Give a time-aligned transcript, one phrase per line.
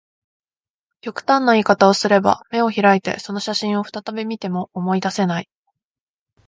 [1.01, 5.49] 極端な言い方をすれば、眼を開いてその写真を再び見ても、思い出せない